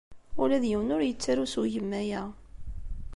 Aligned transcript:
Ula 0.41 0.57
d 0.63 0.65
yiwen 0.67 0.93
ur 0.95 1.01
yettaru 1.05 1.45
s 1.53 1.55
ugemmay-a. 1.61 2.23